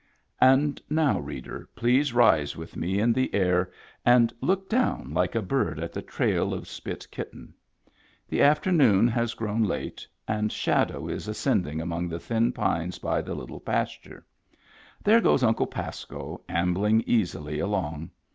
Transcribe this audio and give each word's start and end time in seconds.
And 0.39 0.81
now, 0.89 1.19
reader, 1.19 1.69
please 1.75 2.11
rise 2.11 2.55
with 2.57 2.75
me 2.75 2.97
in 2.97 3.13
the 3.13 3.31
air 3.35 3.69
and 4.03 4.33
look 4.41 4.67
down 4.67 5.13
like 5.13 5.35
a 5.35 5.43
bird 5.43 5.79
at 5.79 5.93
the 5.93 6.01
trail 6.01 6.55
of 6.55 6.67
Spit 6.67 7.05
Kitten. 7.11 7.53
The 8.27 8.41
afternoon 8.41 9.07
has 9.09 9.35
grown 9.35 9.61
late, 9.61 10.07
and 10.27 10.51
shadow 10.51 11.07
is 11.07 11.27
ascending 11.27 11.81
among 11.81 12.09
the 12.09 12.19
thin 12.19 12.51
pines 12.51 12.97
by 12.97 13.21
the 13.21 13.35
Little 13.35 13.59
Pasture. 13.59 14.25
There 15.03 15.21
goes 15.21 15.43
Uncle 15.43 15.67
Pasco, 15.67 16.41
am 16.49 16.73
bling 16.73 17.03
easily 17.05 17.59
along. 17.59 18.09